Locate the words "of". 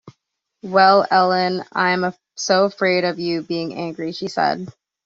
3.03-3.19